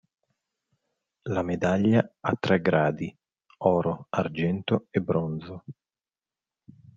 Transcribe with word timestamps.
La 1.35 1.43
medaglia 1.43 2.11
ha 2.21 2.35
tre 2.39 2.59
gradi: 2.59 3.15
Oro, 3.59 4.07
Argento 4.09 4.87
e 4.89 4.99
Bronzo. 4.99 5.63